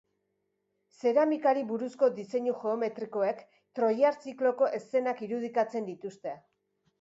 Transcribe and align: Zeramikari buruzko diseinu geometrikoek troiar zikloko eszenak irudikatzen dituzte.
Zeramikari 1.01 1.65
buruzko 1.71 2.09
diseinu 2.15 2.53
geometrikoek 2.63 3.43
troiar 3.81 4.19
zikloko 4.25 4.71
eszenak 4.79 5.23
irudikatzen 5.29 5.89
dituzte. 5.93 6.35